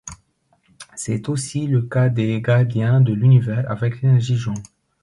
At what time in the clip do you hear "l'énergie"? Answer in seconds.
4.01-4.35